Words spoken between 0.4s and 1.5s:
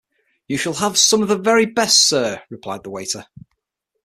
‘You shall have some of the